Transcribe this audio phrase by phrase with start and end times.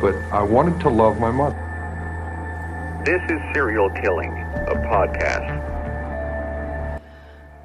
[0.00, 1.58] but I wanted to love my mother.
[3.04, 5.66] This is Serial Killing, a podcast.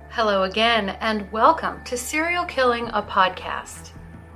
[0.09, 3.91] Hello again, and welcome to Serial Killing, a podcast.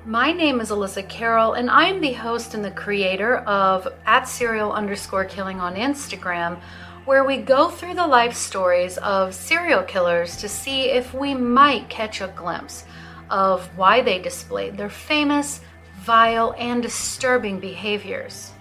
[0.06, 4.72] My name is Alyssa Carroll, and I'm the host and the creator of at serial
[4.72, 6.58] underscore killing on Instagram,
[7.04, 11.90] where we go through the life stories of serial killers to see if we might
[11.90, 12.86] catch a glimpse
[13.30, 15.60] of why they displayed their famous,
[16.00, 18.52] vile, and disturbing behaviors.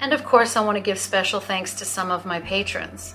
[0.00, 3.14] And of course, I want to give special thanks to some of my patrons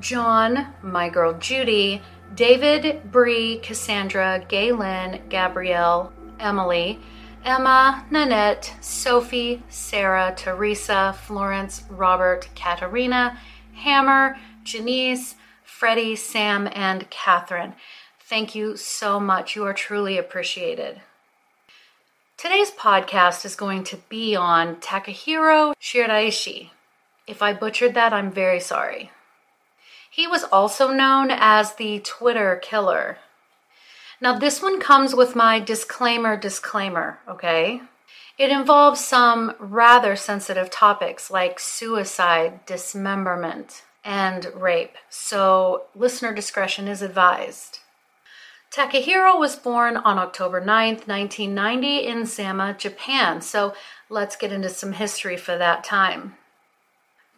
[0.00, 2.02] John, my girl Judy,
[2.34, 6.98] David, Bree, Cassandra, Galen, Gabrielle, Emily,
[7.44, 13.38] Emma, Nanette, Sophie, Sarah, Teresa, Florence, Robert, Katarina,
[13.74, 17.74] Hammer, Janice, Freddie, Sam, and Catherine.
[18.18, 19.54] Thank you so much.
[19.54, 21.00] You are truly appreciated.
[22.38, 26.68] Today's podcast is going to be on Takahiro Shiraishi.
[27.26, 29.10] If I butchered that, I'm very sorry.
[30.10, 33.16] He was also known as the Twitter Killer.
[34.20, 37.80] Now, this one comes with my disclaimer disclaimer, okay?
[38.36, 47.00] It involves some rather sensitive topics like suicide, dismemberment, and rape, so listener discretion is
[47.00, 47.78] advised.
[48.70, 53.74] Takahiro was born on October 9th, 1990, in Sama, Japan, so
[54.10, 56.36] let's get into some history for that time.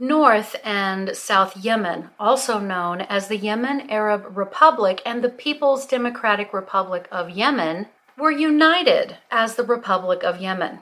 [0.00, 6.52] North and South Yemen, also known as the Yemen Arab Republic and the People's Democratic
[6.52, 10.80] Republic of Yemen, were united as the Republic of Yemen.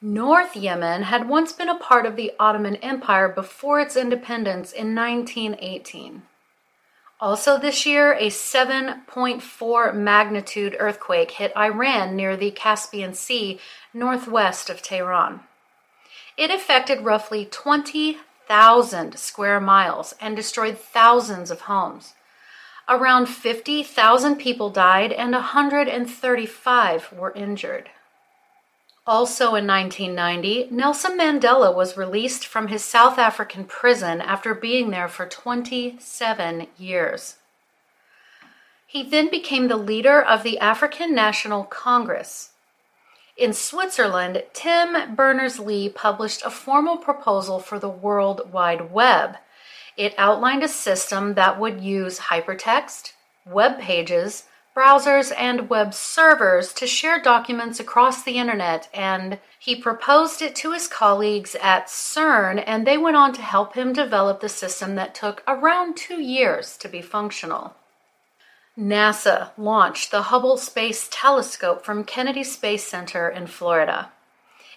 [0.00, 4.94] North Yemen had once been a part of the Ottoman Empire before its independence in
[4.94, 6.22] 1918.
[7.20, 13.60] Also, this year, a 7.4 magnitude earthquake hit Iran near the Caspian Sea,
[13.92, 15.40] northwest of Tehran.
[16.36, 22.14] It affected roughly 20,000 square miles and destroyed thousands of homes.
[22.88, 27.90] Around 50,000 people died and 135 were injured.
[29.06, 35.08] Also in 1990, Nelson Mandela was released from his South African prison after being there
[35.08, 37.36] for 27 years.
[38.86, 42.50] He then became the leader of the African National Congress.
[43.36, 49.36] In Switzerland, Tim Berners Lee published a formal proposal for the World Wide Web.
[49.98, 53.12] It outlined a system that would use hypertext,
[53.44, 54.44] web pages,
[54.74, 60.72] browsers and web servers to share documents across the internet, and he proposed it to
[60.72, 65.14] his colleagues at CERN, and they went on to help him develop the system that
[65.14, 67.74] took around two years to be functional.
[68.76, 74.10] NASA launched the Hubble Space Telescope from Kennedy Space Center in Florida.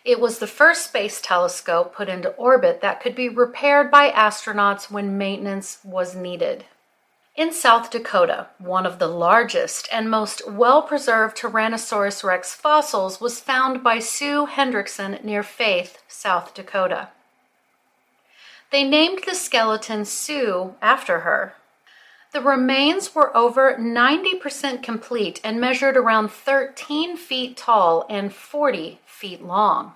[0.06, 4.92] It was the first space telescope put into orbit that could be repaired by astronauts
[4.92, 6.64] when maintenance was needed.
[7.38, 13.40] In South Dakota, one of the largest and most well preserved Tyrannosaurus rex fossils was
[13.40, 17.10] found by Sue Hendrickson near Faith, South Dakota.
[18.72, 21.54] They named the skeleton Sue after her.
[22.34, 29.44] The remains were over 90% complete and measured around 13 feet tall and 40 feet
[29.44, 29.94] long.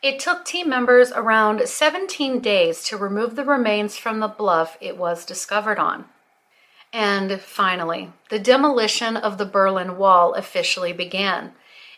[0.00, 4.96] It took team members around 17 days to remove the remains from the bluff it
[4.96, 6.04] was discovered on.
[6.92, 11.52] And finally, the demolition of the Berlin Wall officially began.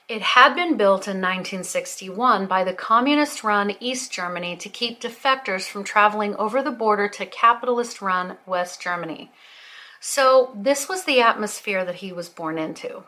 [0.09, 5.69] It had been built in 1961 by the communist run East Germany to keep defectors
[5.69, 9.31] from traveling over the border to capitalist run West Germany.
[10.01, 13.05] So, this was the atmosphere that he was born into.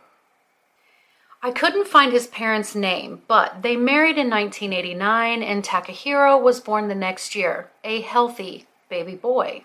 [1.44, 6.86] I couldn't find his parents' name, but they married in 1989 and Takahiro was born
[6.86, 9.64] the next year, a healthy baby boy.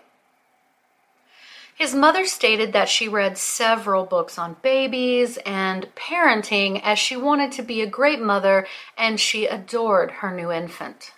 [1.76, 7.52] His mother stated that she read several books on babies and parenting as she wanted
[7.52, 8.66] to be a great mother
[8.96, 11.12] and she adored her new infant.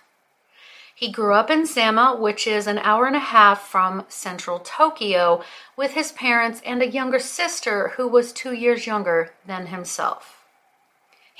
[0.93, 5.43] He grew up in Sama, which is an hour and a half from central Tokyo,
[5.75, 10.40] with his parents and a younger sister who was two years younger than himself.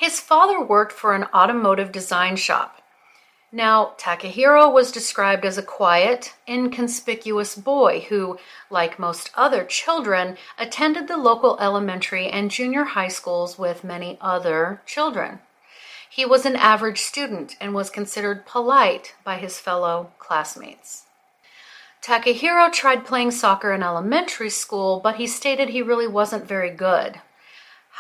[0.02, 2.82] His father worked for an automotive design shop.
[3.52, 8.40] Now, Takahiro was described as a quiet, inconspicuous boy who,
[8.72, 14.82] like most other children, attended the local elementary and junior high schools with many other
[14.88, 15.38] children.
[16.10, 21.04] He was an average student and was considered polite by his fellow classmates.
[22.02, 27.22] Takahiro tried playing soccer in elementary school, but he stated he really wasn't very good.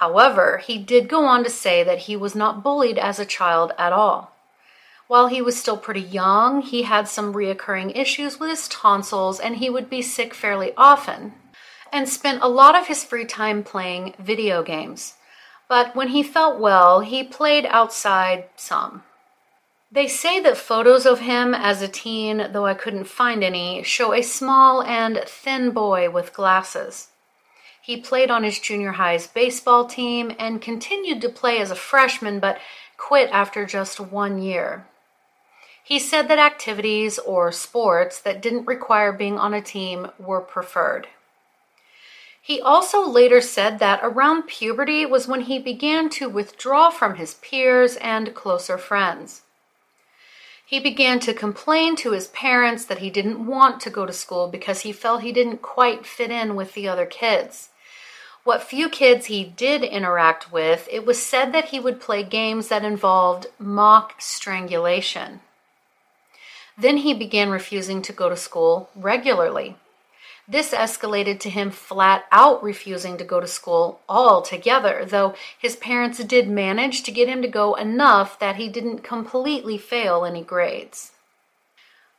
[0.01, 3.71] However, he did go on to say that he was not bullied as a child
[3.77, 4.35] at all.
[5.05, 9.57] While he was still pretty young, he had some reoccurring issues with his tonsils and
[9.57, 11.33] he would be sick fairly often,
[11.93, 15.13] and spent a lot of his free time playing video games.
[15.69, 19.03] But when he felt well, he played outside some.
[19.91, 24.15] They say that photos of him as a teen, though I couldn't find any, show
[24.15, 27.09] a small and thin boy with glasses.
[27.81, 32.39] He played on his junior high's baseball team and continued to play as a freshman,
[32.39, 32.59] but
[32.95, 34.85] quit after just one year.
[35.83, 41.07] He said that activities or sports that didn't require being on a team were preferred.
[42.39, 47.33] He also later said that around puberty was when he began to withdraw from his
[47.35, 49.41] peers and closer friends.
[50.65, 54.47] He began to complain to his parents that he didn't want to go to school
[54.47, 57.70] because he felt he didn't quite fit in with the other kids.
[58.43, 62.69] What few kids he did interact with, it was said that he would play games
[62.69, 65.41] that involved mock strangulation.
[66.75, 69.75] Then he began refusing to go to school regularly.
[70.47, 76.23] This escalated to him flat out refusing to go to school altogether, though his parents
[76.23, 81.10] did manage to get him to go enough that he didn't completely fail any grades.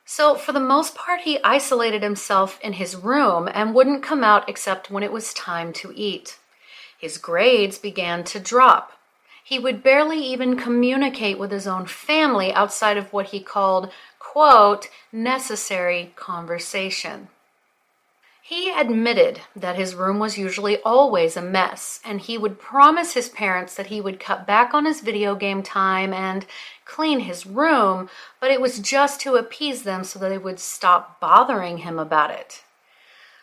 [0.05, 4.49] So, for the most part, he isolated himself in his room and wouldn't come out
[4.49, 6.39] except when it was time to eat.
[6.99, 8.93] His grades began to drop.
[9.45, 13.91] He would barely even communicate with his own family outside of what he called
[14.33, 17.29] quote, necessary conversation.
[18.41, 23.29] He admitted that his room was usually always a mess, and he would promise his
[23.29, 26.47] parents that he would cut back on his video game time and
[26.93, 31.19] clean his room, but it was just to appease them so that they would stop
[31.21, 32.63] bothering him about it.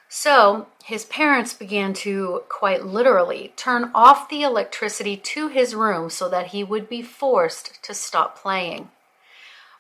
[0.07, 6.29] So his parents began to, quite literally, turn off the electricity to his room so
[6.29, 8.89] that he would be forced to stop playing.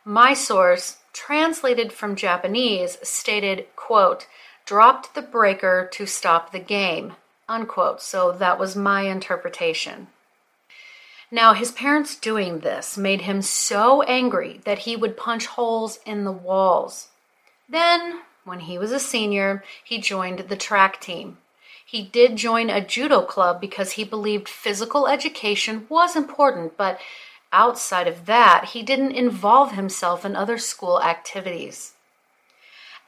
[0.03, 4.25] My source, translated from Japanese, stated, quote,
[4.65, 7.13] dropped the breaker to stop the game,
[7.47, 8.01] unquote.
[8.01, 10.07] So that was my interpretation.
[11.31, 16.23] Now, his parents doing this made him so angry that he would punch holes in
[16.23, 17.09] the walls.
[17.67, 21.37] Then, when he was a senior, he joined the track team.
[21.85, 26.99] He did join a judo club because he believed physical education was important, but
[27.51, 31.93] Outside of that, he didn't involve himself in other school activities.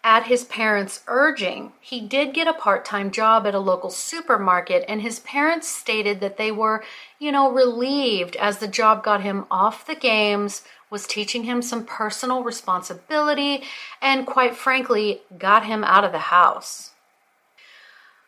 [0.04, 4.84] At his parents' urging, he did get a part time job at a local supermarket,
[4.88, 6.84] and his parents stated that they were,
[7.20, 11.86] you know, relieved as the job got him off the games, was teaching him some
[11.86, 13.64] personal responsibility,
[14.02, 16.92] and quite frankly, got him out of the house.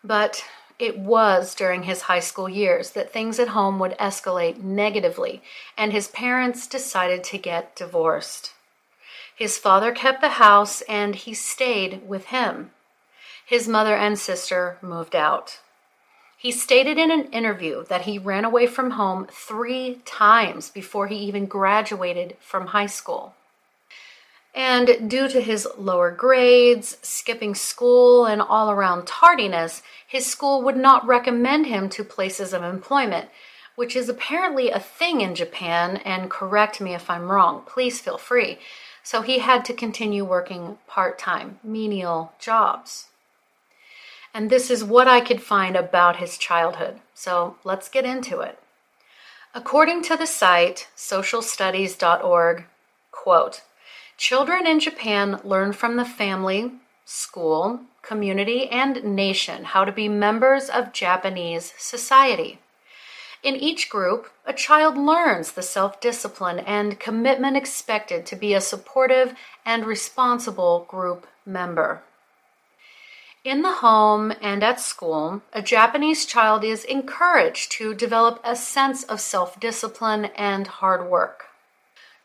[0.03, 0.45] But
[0.77, 5.41] it was during his high school years that things at home would escalate negatively,
[5.75, 8.53] and his parents decided to get divorced.
[9.35, 12.71] His father kept the house and he stayed with him.
[13.45, 15.59] His mother and sister moved out.
[16.37, 21.15] He stated in an interview that he ran away from home three times before he
[21.15, 23.33] even graduated from high school.
[24.53, 30.77] And due to his lower grades, skipping school, and all around tardiness, his school would
[30.77, 33.29] not recommend him to places of employment,
[33.75, 38.19] which is apparently a thing in Japan, and correct me if I'm wrong, please feel
[38.19, 38.59] free.
[39.03, 43.09] So he had to continue working part time, menial jobs.
[44.33, 46.99] And this is what I could find about his childhood.
[47.13, 48.57] So let's get into it.
[49.53, 52.65] According to the site socialstudies.org,
[53.11, 53.61] quote,
[54.17, 56.71] Children in Japan learn from the family,
[57.05, 62.59] school, community, and nation how to be members of Japanese society.
[63.43, 68.61] In each group, a child learns the self discipline and commitment expected to be a
[68.61, 69.35] supportive
[69.65, 72.03] and responsible group member.
[73.43, 79.03] In the home and at school, a Japanese child is encouraged to develop a sense
[79.03, 81.47] of self discipline and hard work.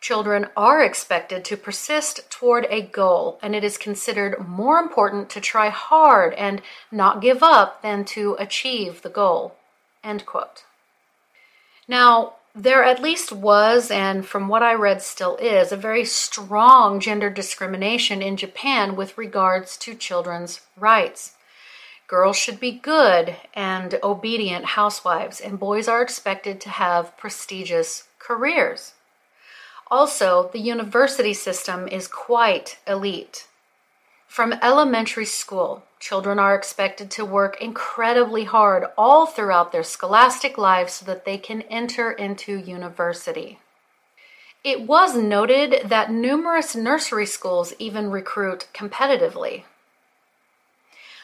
[0.01, 5.41] Children are expected to persist toward a goal, and it is considered more important to
[5.41, 9.57] try hard and not give up than to achieve the goal.
[10.05, 10.63] End quote.
[11.89, 17.01] Now, there at least was, and from what I read still is, a very strong
[17.01, 21.35] gender discrimination in Japan with regards to children's rights.
[22.07, 28.95] Girls should be good and obedient housewives, and boys are expected to have prestigious careers.
[29.91, 33.48] Also, the university system is quite elite.
[34.29, 40.93] From elementary school, children are expected to work incredibly hard all throughout their scholastic lives
[40.93, 43.59] so that they can enter into university.
[44.63, 49.65] It was noted that numerous nursery schools even recruit competitively.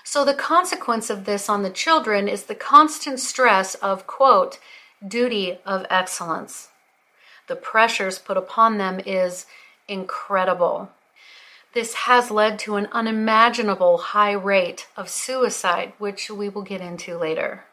[0.02, 4.58] So, the consequence of this on the children is the constant stress of, quote,
[5.06, 6.68] duty of excellence.
[7.48, 9.46] The pressures put upon them is
[9.88, 10.90] incredible.
[11.74, 17.18] This has led to an unimaginable high rate of suicide, which we will get into
[17.18, 17.64] later.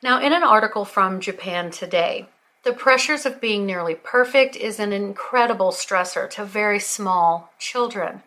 [0.00, 2.28] Now, in an article from Japan Today,
[2.62, 8.22] the pressures of being nearly perfect is an incredible stressor to very small children.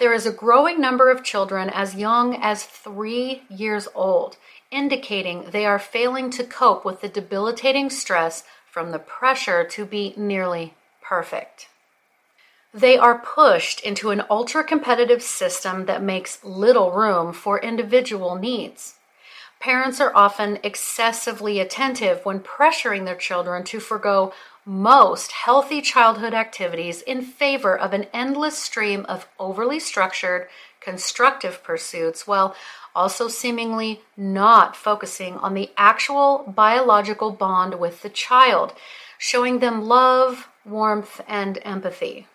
[0.00, 4.38] There is a growing number of children as young as three years old,
[4.72, 10.14] indicating they are failing to cope with the debilitating stress from the pressure to be
[10.16, 11.68] nearly perfect.
[12.72, 18.94] They are pushed into an ultra competitive system that makes little room for individual needs.
[19.58, 24.32] Parents are often excessively attentive when pressuring their children to forego
[24.64, 30.48] most healthy childhood activities in favor of an endless stream of overly structured,
[30.80, 32.54] constructive pursuits while
[32.94, 38.72] also seemingly not focusing on the actual biological bond with the child,
[39.18, 42.26] showing them love, warmth, and empathy.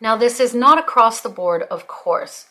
[0.00, 2.46] Now, this is not across the board, of course.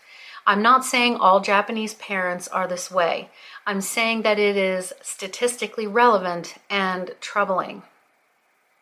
[0.46, 3.30] I'm not saying all Japanese parents are this way.
[3.66, 7.84] I'm saying that it is statistically relevant and troubling.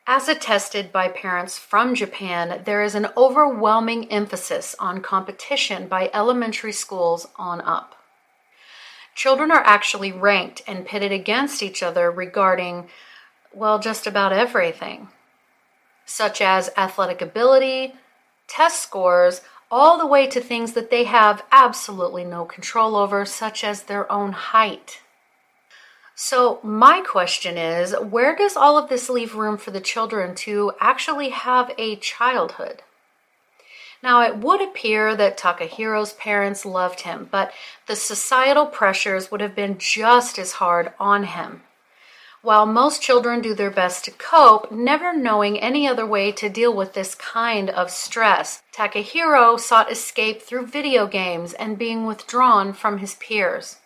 [0.06, 6.72] As attested by parents from Japan, there is an overwhelming emphasis on competition by elementary
[6.72, 7.96] schools on up.
[9.16, 12.88] Children are actually ranked and pitted against each other regarding,
[13.54, 15.10] well, just about everything,
[16.06, 17.96] such as athletic ability,
[18.48, 23.64] test scores, all the way to things that they have absolutely no control over, such
[23.64, 25.02] as their own height.
[26.16, 30.72] So, my question is where does all of this leave room for the children to
[30.80, 32.82] actually have a childhood?
[34.02, 37.52] Now, it would appear that Takahiro's parents loved him, but
[37.88, 41.64] the societal pressures would have been just as hard on him.
[42.48, 46.74] While most children do their best to cope, never knowing any other way to deal
[46.74, 53.00] with this kind of stress, Takahiro sought escape through video games and being withdrawn from
[53.00, 53.80] his peers.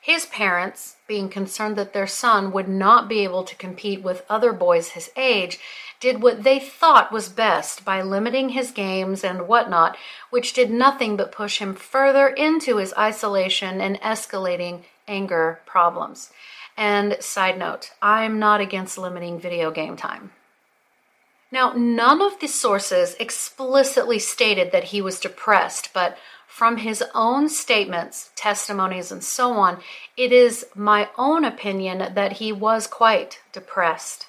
[0.00, 4.52] His parents, being concerned that their son would not be able to compete with other
[4.52, 5.60] boys his age,
[6.00, 9.96] did what they thought was best by limiting his games and whatnot,
[10.30, 16.30] which did nothing but push him further into his isolation and escalating anger problems.
[16.76, 20.32] And side note, I'm not against limiting video game time.
[21.50, 27.48] Now, none of the sources explicitly stated that he was depressed, but from his own
[27.48, 29.80] statements, testimonies, and so on,
[30.16, 34.26] it is my own opinion that he was quite depressed.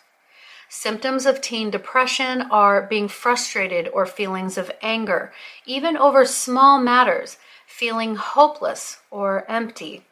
[0.70, 5.34] Symptoms of teen depression are being frustrated or feelings of anger,
[5.66, 10.04] even over small matters, feeling hopeless or empty,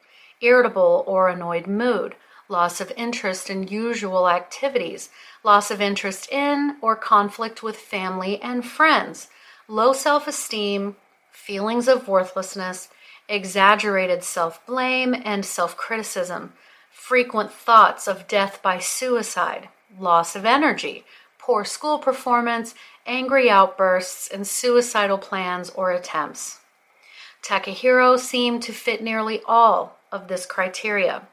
[0.42, 2.15] irritable or annoyed mood,
[2.48, 5.10] loss of interest in usual activities,
[5.44, 9.30] loss of interest in or conflict with family and friends,
[9.68, 10.96] low self esteem,
[11.32, 12.90] feelings of worthlessness,
[13.28, 16.54] exaggerated self blame and self criticism,
[16.92, 21.04] frequent thoughts of death by suicide, loss of energy,
[21.40, 22.75] poor school performance,
[23.06, 26.60] angry outbursts, and suicidal plans or attempts.
[27.44, 31.28] Takahiro seemed to fit nearly all of this criteria.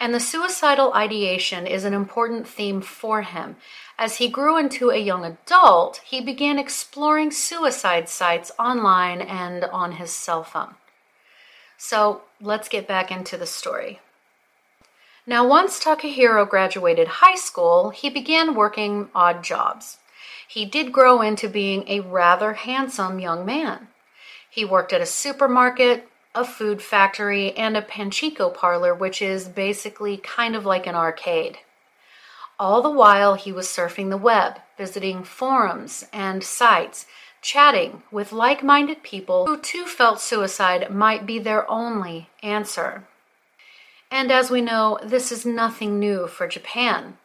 [0.00, 3.56] And the suicidal ideation is an important theme for him.
[3.98, 9.92] As he grew into a young adult, he began exploring suicide sites online and on
[9.92, 10.76] his cell phone.
[11.76, 14.00] So let's get back into the story.
[15.26, 19.98] Now, once Takahiro graduated high school, he began working odd jobs.
[20.48, 23.88] He did grow into being a rather handsome young man.
[24.48, 30.16] He worked at a supermarket, a food factory, and a pachinko parlor, which is basically
[30.16, 31.58] kind of like an arcade.
[32.58, 37.06] All the while, he was surfing the web, visiting forums and sites,
[37.42, 43.04] chatting with like minded people who too felt suicide might be their only answer.
[44.10, 47.16] And as we know, this is nothing new for Japan.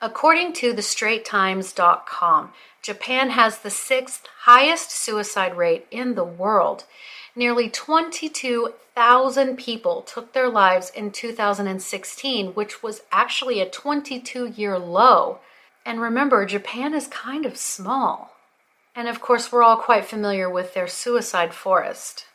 [0.00, 2.52] According to the thestraighttimes.com,
[2.82, 6.84] Japan has the sixth highest suicide rate in the world.
[7.40, 15.38] Nearly 22,000 people took their lives in 2016, which was actually a 22 year low.
[15.86, 18.36] And remember, Japan is kind of small.
[18.94, 22.26] And of course, we're all quite familiar with their suicide forest.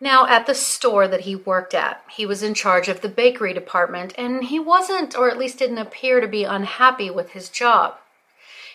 [0.00, 3.52] Now, at the store that he worked at, he was in charge of the bakery
[3.52, 7.96] department, and he wasn't, or at least didn't appear to be, unhappy with his job.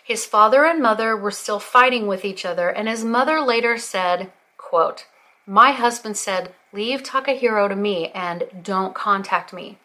[0.04, 4.30] His father and mother were still fighting with each other, and his mother later said,
[4.58, 5.06] quote,
[5.46, 9.78] My husband said, Leave Takahiro to me and don't contact me.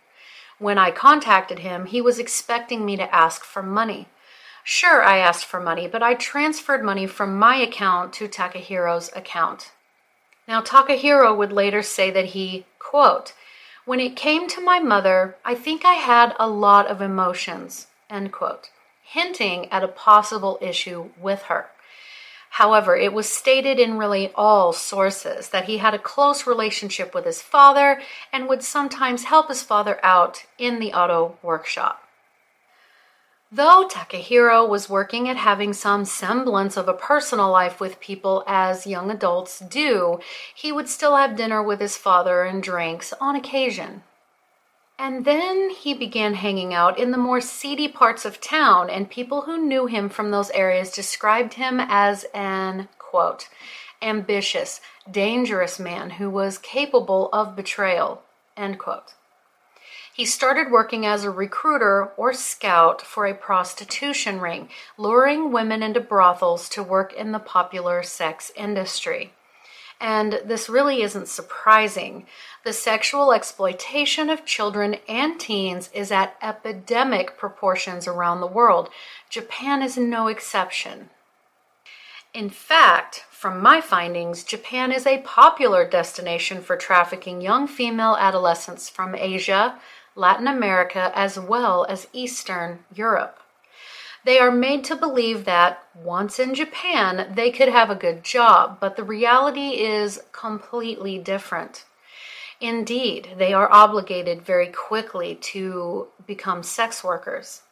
[0.58, 4.06] When I contacted him, he was expecting me to ask for money.
[4.62, 9.72] Sure, I asked for money, but I transferred money from my account to Takahiro's account.
[10.46, 13.34] Now, Takahiro would later say that he, quote,
[13.84, 18.32] when it came to my mother, I think I had a lot of emotions, end
[18.32, 18.70] quote,
[19.02, 21.70] hinting at a possible issue with her.
[22.50, 27.24] However, it was stated in really all sources that he had a close relationship with
[27.24, 28.00] his father
[28.32, 32.02] and would sometimes help his father out in the auto workshop.
[33.50, 38.86] Though Takahiro was working at having some semblance of a personal life with people as
[38.86, 40.20] young adults do,
[40.54, 44.02] he would still have dinner with his father and drinks on occasion.
[44.98, 49.42] And then he began hanging out in the more seedy parts of town, and people
[49.42, 53.48] who knew him from those areas described him as an, quote,
[54.02, 58.22] ambitious, dangerous man who was capable of betrayal,
[58.56, 59.14] end quote.
[60.12, 66.00] He started working as a recruiter or scout for a prostitution ring, luring women into
[66.00, 69.32] brothels to work in the popular sex industry.
[70.00, 72.26] And this really isn't surprising.
[72.64, 78.90] The sexual exploitation of children and teens is at epidemic proportions around the world.
[79.28, 81.10] Japan is no exception.
[82.32, 88.88] In fact, from my findings, Japan is a popular destination for trafficking young female adolescents
[88.88, 89.78] from Asia,
[90.14, 93.40] Latin America, as well as Eastern Europe.
[94.28, 98.76] They are made to believe that once in Japan, they could have a good job,
[98.78, 101.86] but the reality is completely different.
[102.60, 107.62] Indeed, they are obligated very quickly to become sex workers.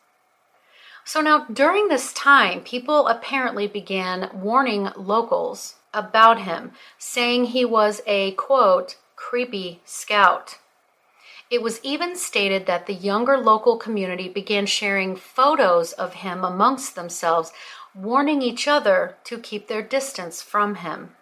[1.04, 8.00] So now, during this time, people apparently began warning locals about him, saying he was
[8.06, 10.56] a quote, creepy scout.
[11.48, 16.96] It was even stated that the younger local community began sharing photos of him amongst
[16.96, 17.52] themselves,
[17.94, 21.14] warning each other to keep their distance from him.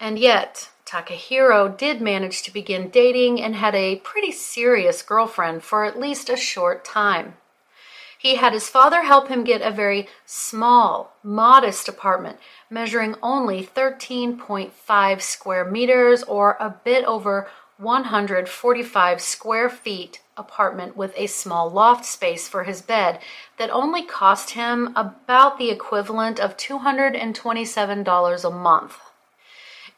[0.00, 5.84] And yet, Takahiro did manage to begin dating and had a pretty serious girlfriend for
[5.84, 7.34] at least a short time.
[8.18, 12.38] He had his father help him get a very small, modest apartment
[12.70, 21.26] measuring only 13.5 square meters or a bit over 145 square feet apartment with a
[21.26, 23.20] small loft space for his bed
[23.58, 28.98] that only cost him about the equivalent of $227 a month.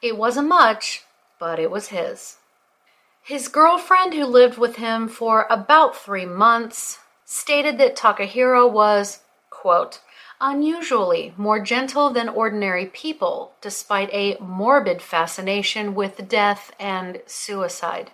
[0.03, 1.05] It wasn't much,
[1.39, 2.37] but it was his.
[3.23, 10.01] His girlfriend, who lived with him for about three months, stated that Takahiro was, quote,
[10.41, 18.13] unusually more gentle than ordinary people, despite a morbid fascination with death and suicide.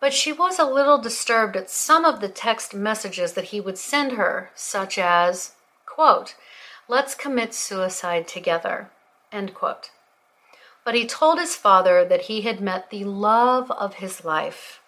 [0.00, 3.78] But she was a little disturbed at some of the text messages that he would
[3.78, 5.52] send her, such as,
[5.86, 6.34] quote,
[6.88, 8.90] Let's commit suicide together.
[9.30, 9.90] End quote.
[10.84, 14.81] But he told his father that he had met the love of his life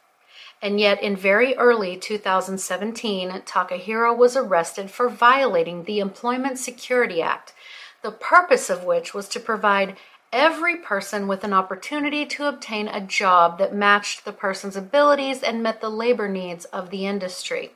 [0.64, 7.52] and yet, in very early 2017, Takahiro was arrested for violating the Employment Security Act,
[8.00, 9.98] the purpose of which was to provide
[10.32, 15.62] every person with an opportunity to obtain a job that matched the person's abilities and
[15.62, 17.72] met the labor needs of the industry.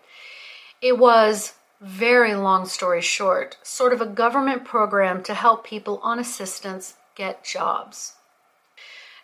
[0.81, 6.19] It was, very long story short, sort of a government program to help people on
[6.19, 8.15] assistance get jobs.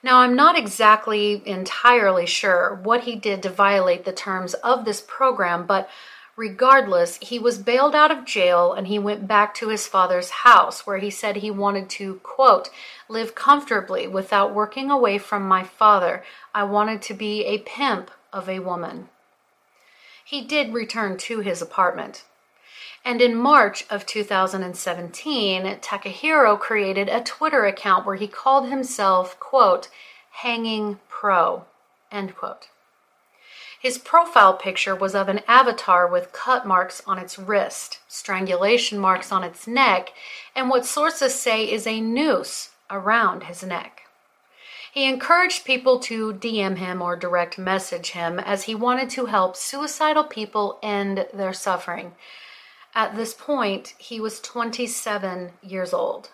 [0.05, 5.01] Now, I'm not exactly entirely sure what he did to violate the terms of this
[5.01, 5.89] program, but
[6.37, 10.87] regardless, he was bailed out of jail and he went back to his father's house
[10.87, 12.69] where he said he wanted to, quote,
[13.09, 16.23] live comfortably without working away from my father.
[16.55, 19.09] I wanted to be a pimp of a woman.
[20.23, 22.25] He did return to his apartment.
[23.05, 29.89] And in March of 2017, Takahiro created a Twitter account where he called himself, quote,
[30.31, 31.65] hanging pro,
[32.11, 32.69] end quote.
[33.79, 39.31] His profile picture was of an avatar with cut marks on its wrist, strangulation marks
[39.31, 40.15] on its neck,
[40.57, 44.05] and what sources say is a noose around his neck.
[44.91, 49.55] He encouraged people to DM him or direct message him as he wanted to help
[49.55, 52.13] suicidal people end their suffering.
[52.95, 56.31] At this point, he was 27 years old.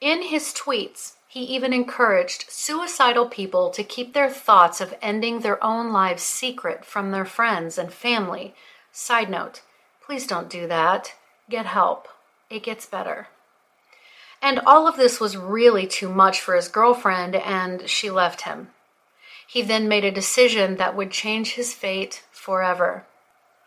[0.00, 5.62] In his tweets, he even encouraged suicidal people to keep their thoughts of ending their
[5.62, 8.54] own lives secret from their friends and family.
[8.92, 9.62] Side note,
[10.04, 11.14] please don't do that.
[11.50, 12.08] Get help.
[12.48, 13.28] It gets better.
[14.40, 18.70] And all of this was really too much for his girlfriend, and she left him.
[19.46, 23.04] He then made a decision that would change his fate forever.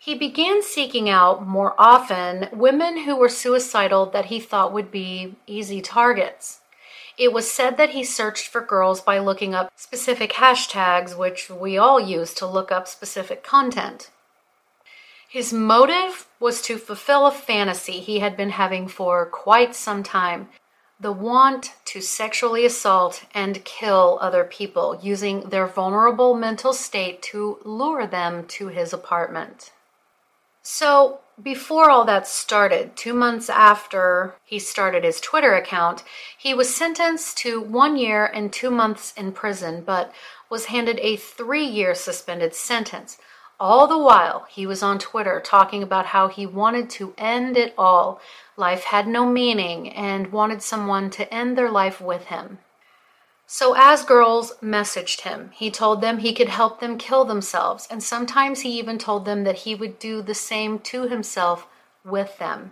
[0.04, 5.36] He began seeking out more often women who were suicidal that he thought would be
[5.46, 6.62] easy targets.
[7.20, 11.78] It was said that he searched for girls by looking up specific hashtags, which we
[11.78, 14.10] all use to look up specific content.
[15.30, 20.50] His motive was to fulfill a fantasy he had been having for quite some time
[21.00, 27.60] the want to sexually assault and kill other people using their vulnerable mental state to
[27.64, 29.72] lure them to his apartment.
[30.64, 36.04] So, before all that started, two months after he started his Twitter account,
[36.38, 40.14] he was sentenced to one year and two months in prison, but
[40.52, 43.18] was handed a three year suspended sentence.
[43.60, 47.74] All the while, he was on Twitter talking about how he wanted to end it
[47.78, 48.20] all,
[48.56, 52.60] life had no meaning, and wanted someone to end their life with him.
[53.54, 58.02] So, as girls messaged him, he told them he could help them kill themselves, and
[58.02, 61.68] sometimes he even told them that he would do the same to himself
[62.06, 62.72] with them.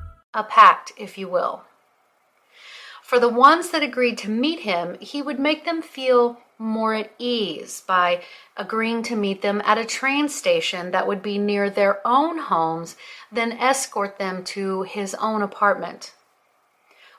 [0.33, 1.63] a pact, if you will.
[3.01, 7.11] For the ones that agreed to meet him, he would make them feel more at
[7.17, 8.23] ease by
[8.55, 12.95] agreeing to meet them at a train station that would be near their own homes,
[13.31, 16.13] then escort them to his own apartment.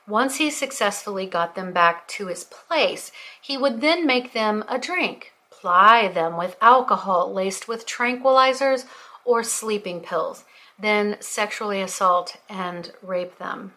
[0.07, 4.79] Once he successfully got them back to his place, he would then make them a
[4.79, 8.85] drink, ply them with alcohol laced with tranquilizers
[9.23, 10.43] or sleeping pills,
[10.83, 13.73] then sexually assault and rape them.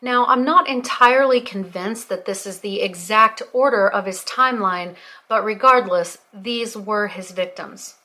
[0.00, 4.94] Now, I'm not entirely convinced that this is the exact order of his timeline,
[5.28, 7.96] but regardless, these were his victims.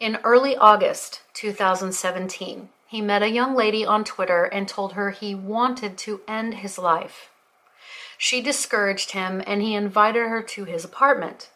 [0.00, 5.34] In early August 2017, he met a young lady on Twitter and told her he
[5.34, 7.28] wanted to end his life.
[8.16, 11.50] She discouraged him and he invited her to his apartment.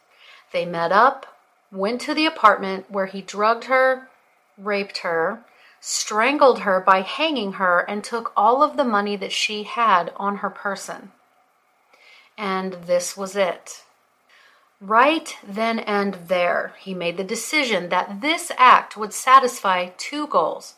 [0.53, 1.39] They met up,
[1.73, 4.09] went to the apartment where he drugged her,
[4.57, 5.45] raped her,
[5.81, 10.37] strangled her by hanging her, and took all of the money that she had on
[10.37, 11.13] her person.
[12.37, 13.85] And this was it.
[14.81, 20.75] Right then and there, he made the decision that this act would satisfy two goals.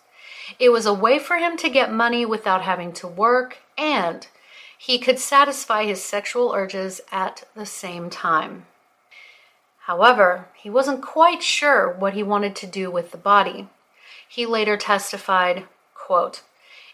[0.59, 4.27] It was a way for him to get money without having to work, and
[4.79, 8.67] he could satisfy his sexual urges at the same time.
[9.89, 13.69] However, he wasn't quite sure what he wanted to do with the body.
[14.29, 16.43] He later testified, quote,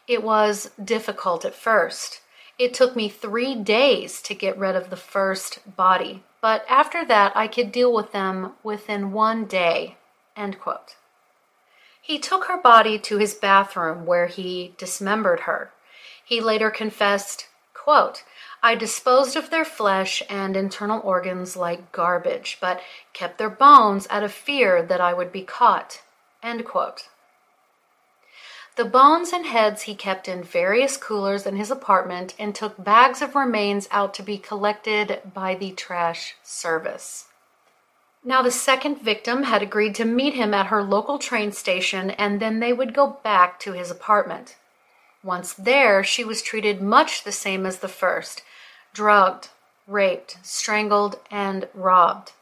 [0.07, 2.21] It was difficult at first.
[2.57, 7.37] It took me three days to get rid of the first body, but after that
[7.37, 9.97] I could deal with them within one day.
[10.37, 10.95] End quote.
[12.01, 15.73] He took her body to his bathroom where he dismembered her.
[16.25, 18.23] He later confessed, quote,
[18.67, 22.81] I disposed of their flesh and internal organs like garbage, but
[23.13, 26.01] kept their bones out of fear that I would be caught.
[26.43, 26.97] The
[28.87, 33.35] bones and heads he kept in various coolers in his apartment and took bags of
[33.35, 37.27] remains out to be collected by the trash service.
[38.25, 42.41] Now, the second victim had agreed to meet him at her local train station and
[42.41, 44.57] then they would go back to his apartment.
[45.23, 48.43] Once there, she was treated much the same as the first
[48.95, 49.51] drugged,
[49.87, 52.33] raped, strangled, and robbed.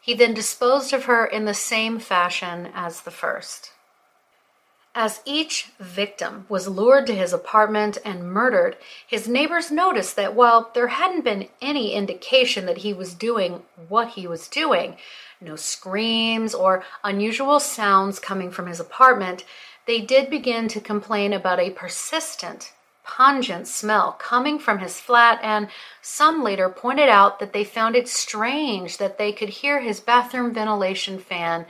[0.00, 3.72] He then disposed of her in the same fashion as the first.
[4.94, 10.70] As each victim was lured to his apartment and murdered, his neighbors noticed that while
[10.74, 14.96] there hadn't been any indication that he was doing what he was doing,
[15.40, 19.44] no screams or unusual sounds coming from his apartment,
[19.86, 22.72] they did begin to complain about a persistent,
[23.08, 25.68] pungent smell coming from his flat, and
[26.02, 30.52] some later pointed out that they found it strange that they could hear his bathroom
[30.52, 31.64] ventilation fan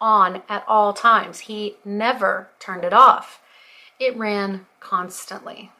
[0.00, 1.40] on at all times.
[1.40, 3.40] He never turned it off.
[4.00, 5.70] It ran constantly.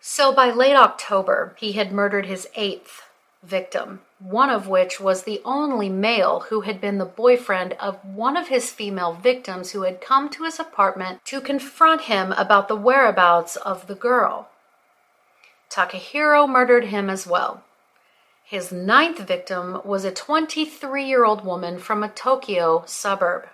[0.00, 3.02] So by late October, he had murdered his eighth
[3.42, 8.36] victim, one of which was the only male who had been the boyfriend of one
[8.36, 12.76] of his female victims who had come to his apartment to confront him about the
[12.76, 14.48] whereabouts of the girl.
[15.70, 17.62] Takahiro murdered him as well.
[18.44, 23.48] His ninth victim was a 23 year old woman from a Tokyo suburb.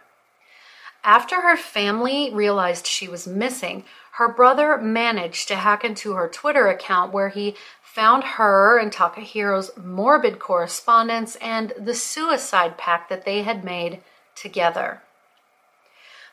[1.05, 6.69] After her family realized she was missing, her brother managed to hack into her Twitter
[6.69, 7.55] account where he
[7.97, 14.03] found her and Takahiro's morbid correspondence and the suicide pact that they had made
[14.35, 15.01] together.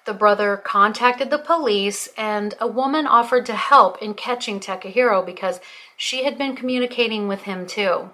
[0.04, 5.62] The brother contacted the police, and a woman offered to help in catching Takahiro because
[5.96, 8.10] she had been communicating with him too.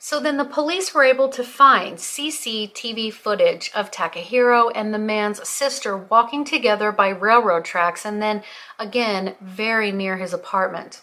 [0.00, 5.48] So then the police were able to find CCTV footage of Takahiro and the man's
[5.48, 8.42] sister walking together by railroad tracks and then
[8.80, 11.02] again very near his apartment.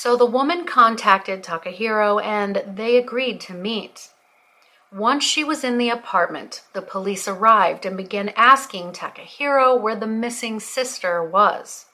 [0.00, 4.10] So the woman contacted Takahiro and they agreed to meet.
[4.92, 10.06] Once she was in the apartment, the police arrived and began asking Takahiro where the
[10.06, 11.86] missing sister was.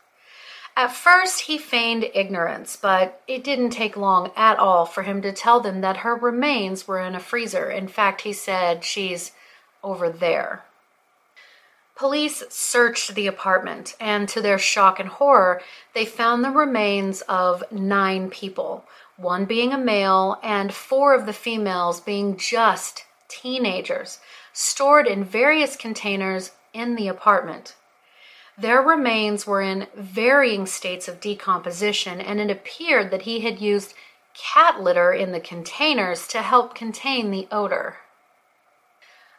[0.77, 5.33] At first, he feigned ignorance, but it didn't take long at all for him to
[5.33, 7.71] tell them that her remains were in a freezer.
[7.71, 9.33] In fact, he said she's
[9.83, 10.64] over there.
[11.97, 15.63] Police searched the apartment, and to their shock and horror,
[15.95, 18.85] they found the remains of nine people,
[19.17, 24.19] one being a male and four of the females being just teenagers,
[24.53, 27.77] stored in various containers in the apartment.
[28.59, 33.95] Their remains were in varying states of decomposition, and it appeared that he had used
[34.35, 37.99] cat litter in the containers to help contain the odor.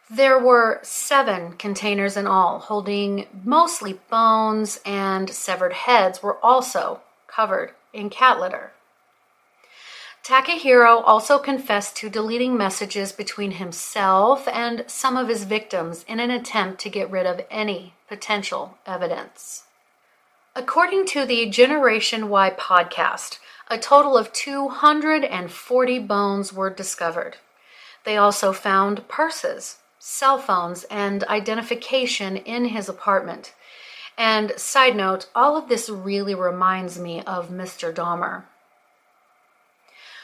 [0.09, 7.73] There were seven containers in all, holding mostly bones, and severed heads were also covered
[7.91, 8.71] in cat litter.
[10.23, 16.29] Takahiro also confessed to deleting messages between himself and some of his victims in an
[16.29, 19.63] attempt to get rid of any potential evidence.
[20.55, 23.39] According to the Generation Why podcast,
[23.69, 27.37] a total of 240 bones were discovered.
[28.03, 33.55] They also found purses, cell phones, and identification in his apartment.
[34.15, 37.91] And side note, all of this really reminds me of Mr.
[37.91, 38.43] Dahmer.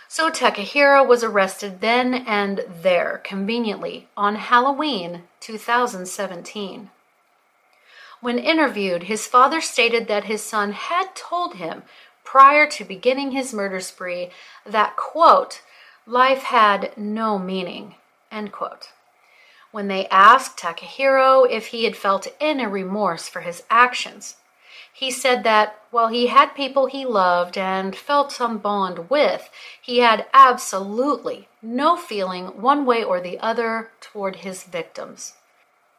[0.08, 6.92] So Takahiro was arrested then and there, conveniently, on Halloween 2017.
[8.20, 11.82] When interviewed, his father stated that his son had told him
[12.24, 14.30] prior to beginning his murder spree
[14.64, 15.64] that, quote,
[16.06, 17.96] life had no meaning,
[18.32, 18.90] end quote.
[19.72, 24.36] When they asked Takahiro if he had felt any remorse for his actions,
[24.94, 29.50] he said that while he had people he loved and felt some bond with,
[29.82, 35.34] he had absolutely no feeling one way or the other toward his victims.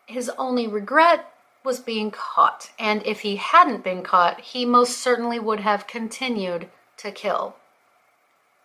[0.07, 1.33] His only regret
[1.65, 6.69] was being caught, and if he hadn't been caught, he most certainly would have continued
[6.99, 7.57] to kill.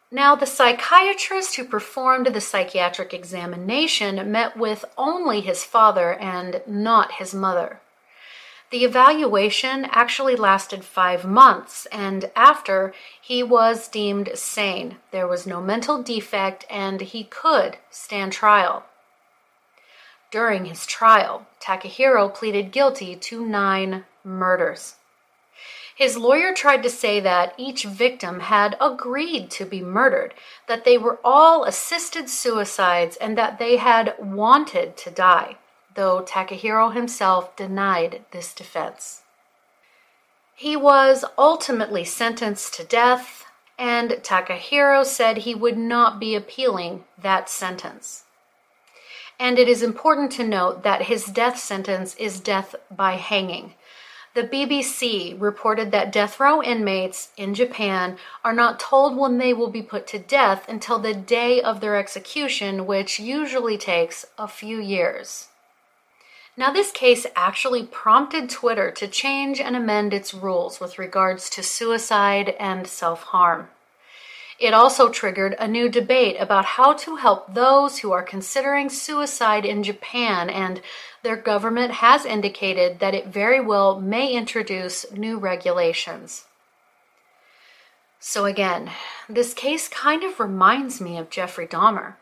[0.09, 7.13] Now, the psychiatrist who performed the psychiatric examination met with only his father and not
[7.13, 7.81] his mother.
[8.69, 14.97] The evaluation actually lasted five months, and after, he was deemed sane.
[15.11, 18.83] There was no mental defect, and he could stand trial.
[20.31, 24.96] During his trial, Takahiro pleaded guilty to nine murders.
[25.97, 30.33] His lawyer tried to say that each victim had agreed to be murdered,
[30.67, 35.57] that they were all assisted suicides, and that they had wanted to die
[35.97, 39.23] though Takahiro himself denied this defense.
[40.55, 43.45] He was ultimately sentenced to death,
[43.79, 48.25] and Takahiro said he would not be appealing that sentence.
[49.39, 53.73] And it is important to note that his death sentence is death by hanging.
[54.37, 59.71] The BBC reported that death row inmates in Japan are not told when they will
[59.71, 64.79] be put to death until the day of their execution, which usually takes a few
[64.79, 65.47] years.
[66.55, 71.63] Now, this case actually prompted Twitter to change and amend its rules with regards to
[71.63, 73.69] suicide and self harm.
[74.59, 79.65] It also triggered a new debate about how to help those who are considering suicide
[79.65, 80.81] in Japan, and
[81.21, 86.45] their government has indicated that it very well may introduce new regulations.
[88.19, 88.89] So, again,
[89.29, 92.15] this case kind of reminds me of Jeffrey Dahmer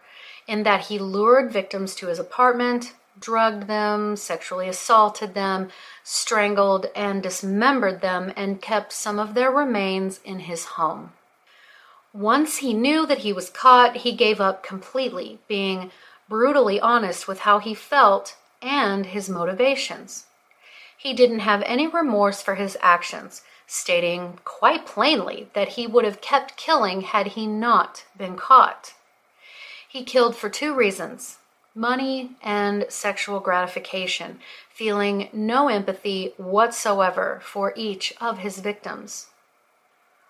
[0.46, 5.70] in that he lured victims to his apartment, drugged them, sexually assaulted them,
[6.04, 11.14] strangled and dismembered them, and kept some of their remains in his home.
[12.16, 15.92] Once he knew that he was caught, he gave up completely, being
[16.30, 20.26] brutally honest with how he felt and his motivations.
[20.98, 26.22] He didn't have any remorse for his actions, stating quite plainly that he would have
[26.22, 28.94] kept killing had he not been caught.
[29.86, 31.40] He killed for two reasons
[31.76, 34.40] money and sexual gratification,
[34.74, 39.28] feeling no empathy whatsoever for each of his victims.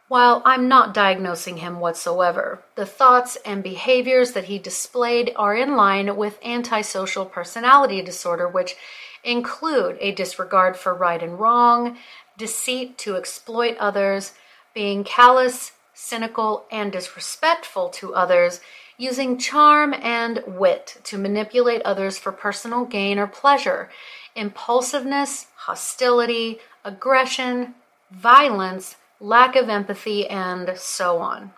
[0.08, 5.76] While I'm not diagnosing him whatsoever, the thoughts and behaviors that he displayed are in
[5.76, 8.76] line with antisocial personality disorder, which
[9.24, 11.98] include a disregard for right and wrong,
[12.38, 14.34] deceit to exploit others,
[14.76, 18.62] being callous, cynical, and disrespectful to others,
[19.00, 23.90] using charm and wit to manipulate others for personal gain or pleasure,
[24.36, 27.74] impulsiveness, hostility, aggression,
[28.12, 31.52] violence, lack of empathy, and so on.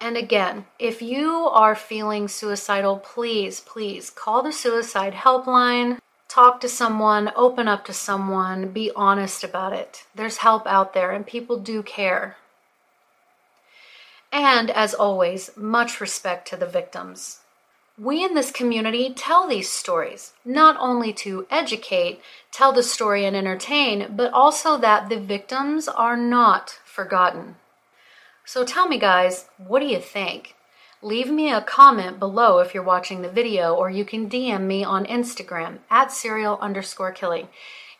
[0.00, 6.68] And again, if you are feeling suicidal, please, please call the suicide helpline, talk to
[6.68, 10.04] someone, open up to someone, be honest about it.
[10.14, 12.36] There's help out there, and people do care.
[14.30, 17.40] And as always, much respect to the victims.
[18.00, 22.20] We in this community tell these stories, not only to educate,
[22.52, 27.56] tell the story, and entertain, but also that the victims are not forgotten.
[28.44, 30.54] So tell me, guys, what do you think?
[31.02, 34.84] Leave me a comment below if you're watching the video, or you can DM me
[34.84, 37.48] on Instagram at serial underscore killing.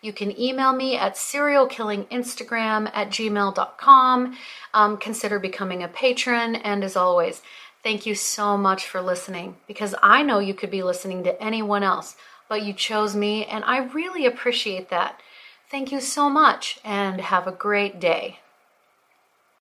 [0.00, 4.37] You can email me at serialkillinginstagram at gmail.com.
[4.72, 7.42] Um, consider becoming a patron, and as always,
[7.88, 11.83] Thank you so much for listening because I know you could be listening to anyone
[11.83, 15.22] else, but you chose me, and I really appreciate that.
[15.70, 18.40] Thank you so much, and have a great day.